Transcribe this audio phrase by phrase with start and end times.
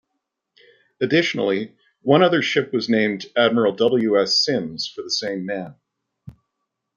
[0.99, 4.19] Additionally, one other ship was named "Admiral W.
[4.19, 4.43] S.
[4.43, 5.75] Sims" for the same man.